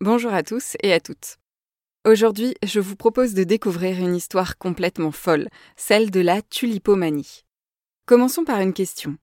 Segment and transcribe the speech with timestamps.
[0.00, 1.38] Bonjour à tous et à toutes.
[2.04, 7.44] Aujourd'hui, je vous propose de découvrir une histoire complètement folle, celle de la tulipomanie.
[8.04, 9.16] Commençons par une question.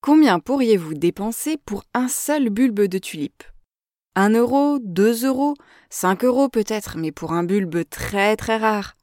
[0.00, 3.42] Combien pourriez-vous dépenser pour un seul bulbe de tulipe?
[4.14, 5.54] Un euro, deux euros,
[5.90, 8.96] cinq euros peut-être, mais pour un bulbe très très rare.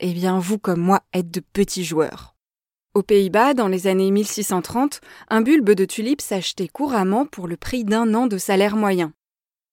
[0.00, 2.36] Eh bien, vous comme moi êtes de petits joueurs.
[2.94, 7.84] Aux Pays-Bas, dans les années 1630, un bulbe de tulipe s'achetait couramment pour le prix
[7.84, 9.12] d'un an de salaire moyen.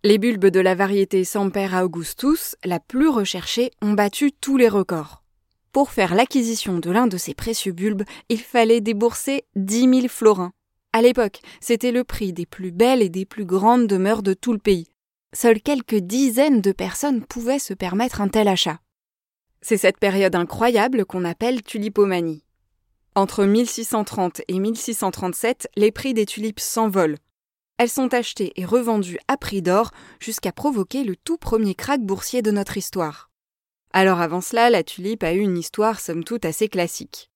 [0.05, 5.23] Les bulbes de la variété Semper Augustus, la plus recherchée, ont battu tous les records.
[5.71, 10.51] Pour faire l'acquisition de l'un de ces précieux bulbes, il fallait débourser 10 000 florins.
[10.93, 14.53] À l'époque, c'était le prix des plus belles et des plus grandes demeures de tout
[14.53, 14.89] le pays.
[15.33, 18.77] Seules quelques dizaines de personnes pouvaient se permettre un tel achat.
[19.63, 22.45] C'est cette période incroyable qu'on appelle tulipomanie.
[23.15, 27.17] Entre 1630 et 1637, les prix des tulipes s'envolent.
[27.77, 32.41] Elles sont achetées et revendues à prix d'or jusqu'à provoquer le tout premier krach boursier
[32.41, 33.29] de notre histoire.
[33.91, 37.29] Alors avant cela, la tulipe a eu une histoire somme toute assez classique.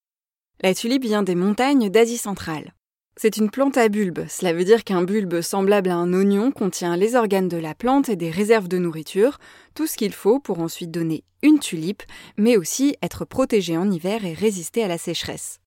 [0.62, 2.74] La tulipe vient des montagnes d'Asie centrale.
[3.18, 6.96] C'est une plante à bulbe, cela veut dire qu'un bulbe semblable à un oignon contient
[6.96, 9.40] les organes de la plante et des réserves de nourriture,
[9.76, 12.04] tout ce qu'il faut pour ensuite donner une tulipe,
[12.38, 15.60] mais aussi être protégé en hiver et résister à la sécheresse.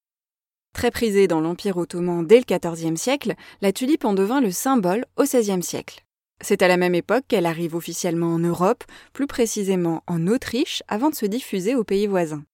[0.73, 5.05] Très prisée dans l'Empire ottoman dès le XIVe siècle, la tulipe en devint le symbole
[5.17, 6.05] au XVIe siècle.
[6.41, 11.11] C'est à la même époque qu'elle arrive officiellement en Europe, plus précisément en Autriche, avant
[11.11, 12.45] de se diffuser aux pays voisins.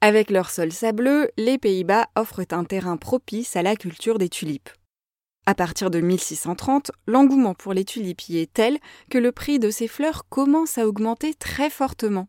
[0.00, 4.70] Avec leur sol sableux, les Pays-Bas offrent un terrain propice à la culture des tulipes.
[5.44, 8.78] À partir de 1630, l'engouement pour les tulipes y est tel
[9.10, 12.28] que le prix de ces fleurs commence à augmenter très fortement.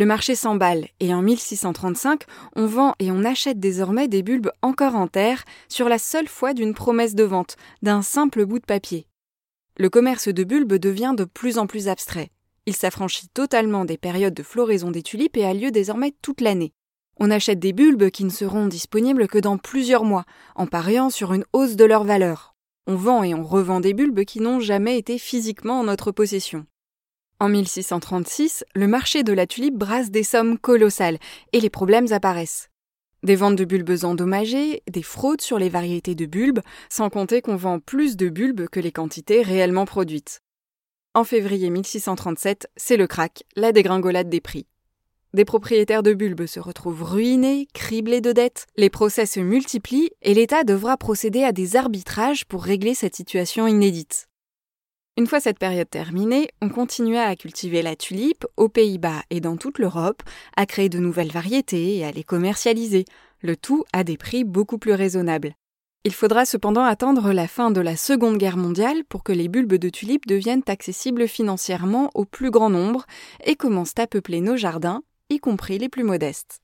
[0.00, 2.22] Le marché s'emballe et en 1635,
[2.56, 6.54] on vend et on achète désormais des bulbes encore en terre sur la seule foi
[6.54, 9.06] d'une promesse de vente, d'un simple bout de papier.
[9.76, 12.30] Le commerce de bulbes devient de plus en plus abstrait.
[12.64, 16.72] Il s'affranchit totalement des périodes de floraison des tulipes et a lieu désormais toute l'année.
[17.18, 20.24] On achète des bulbes qui ne seront disponibles que dans plusieurs mois,
[20.54, 22.54] en pariant sur une hausse de leur valeur.
[22.86, 26.64] On vend et on revend des bulbes qui n'ont jamais été physiquement en notre possession.
[27.42, 31.16] En 1636, le marché de la tulipe brasse des sommes colossales
[31.54, 32.68] et les problèmes apparaissent.
[33.22, 37.56] Des ventes de bulbes endommagées, des fraudes sur les variétés de bulbes, sans compter qu'on
[37.56, 40.42] vend plus de bulbes que les quantités réellement produites.
[41.14, 44.66] En février 1637, c'est le crack, la dégringolade des prix.
[45.32, 50.34] Des propriétaires de bulbes se retrouvent ruinés, criblés de dettes, les procès se multiplient et
[50.34, 54.29] l'État devra procéder à des arbitrages pour régler cette situation inédite.
[55.20, 59.58] Une fois cette période terminée, on continua à cultiver la tulipe aux Pays-Bas et dans
[59.58, 60.22] toute l'Europe,
[60.56, 63.04] à créer de nouvelles variétés et à les commercialiser,
[63.42, 65.52] le tout à des prix beaucoup plus raisonnables.
[66.04, 69.74] Il faudra cependant attendre la fin de la Seconde Guerre mondiale pour que les bulbes
[69.74, 73.04] de tulipes deviennent accessibles financièrement au plus grand nombre
[73.44, 76.62] et commencent à peupler nos jardins, y compris les plus modestes.